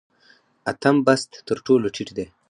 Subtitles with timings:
[0.71, 2.25] اتم بست تر ټولو ټیټ دی